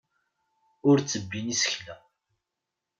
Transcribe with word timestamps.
Ur 0.89 0.97
ttebbin 0.99 1.47
isekla. 1.53 1.95